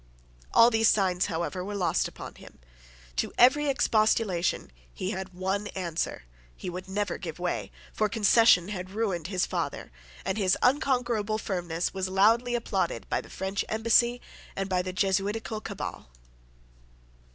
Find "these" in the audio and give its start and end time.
0.71-0.87